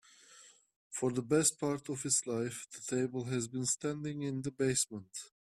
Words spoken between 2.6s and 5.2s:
the table has been standing in the basement.